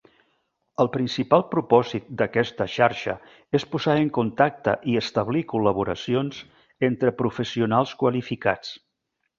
El 0.83 0.87
principal 0.93 1.43
propòsit 1.51 2.07
d'aquesta 2.21 2.67
xarxa 2.77 3.15
és 3.59 3.67
posar 3.75 3.97
en 4.05 4.09
contacte 4.19 4.75
i 4.95 4.99
establir 5.05 5.45
col·laboracions 5.55 6.43
entre 6.91 7.17
professionals 7.23 7.97
qualificats. 8.03 8.79